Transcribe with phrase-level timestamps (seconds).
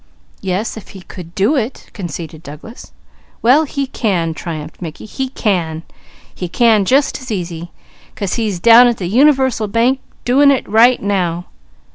[0.41, 2.91] "Yes, if he could do it," conceded Douglas.
[3.43, 5.05] "Well he can!" triumphed Mickey.
[5.05, 5.83] "He can
[6.85, 7.69] just as easy,
[8.15, 11.45] 'cause he's down at the Universal Bank doing it right now!"